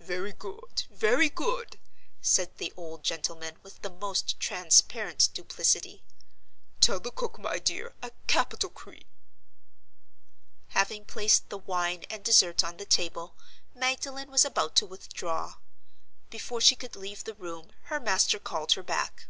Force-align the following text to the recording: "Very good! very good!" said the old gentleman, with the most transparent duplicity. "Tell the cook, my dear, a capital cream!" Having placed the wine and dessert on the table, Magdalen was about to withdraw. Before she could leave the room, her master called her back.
"Very 0.00 0.32
good! 0.32 0.82
very 0.90 1.28
good!" 1.28 1.78
said 2.20 2.58
the 2.58 2.72
old 2.76 3.04
gentleman, 3.04 3.60
with 3.62 3.82
the 3.82 3.88
most 3.90 4.40
transparent 4.40 5.28
duplicity. 5.32 6.02
"Tell 6.80 6.98
the 6.98 7.12
cook, 7.12 7.38
my 7.38 7.60
dear, 7.60 7.94
a 8.02 8.10
capital 8.26 8.68
cream!" 8.70 9.06
Having 10.70 11.04
placed 11.04 11.50
the 11.50 11.58
wine 11.58 12.02
and 12.10 12.24
dessert 12.24 12.64
on 12.64 12.78
the 12.78 12.84
table, 12.84 13.36
Magdalen 13.72 14.28
was 14.28 14.44
about 14.44 14.74
to 14.74 14.86
withdraw. 14.86 15.58
Before 16.30 16.60
she 16.60 16.74
could 16.74 16.96
leave 16.96 17.22
the 17.22 17.34
room, 17.34 17.70
her 17.84 18.00
master 18.00 18.40
called 18.40 18.72
her 18.72 18.82
back. 18.82 19.28